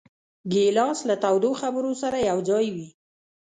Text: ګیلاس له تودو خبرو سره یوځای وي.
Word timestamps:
ګیلاس 0.51 0.99
له 1.09 1.15
تودو 1.23 1.51
خبرو 1.61 1.91
سره 2.01 2.17
یوځای 2.29 2.67
وي. 2.75 2.87